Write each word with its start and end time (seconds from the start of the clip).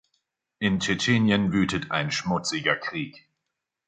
In 0.59 0.79
Tschetschenien 0.79 1.53
wütet 1.53 1.91
ein 1.91 2.09
schmutziger 2.11 2.75
Krieg. 2.75 3.27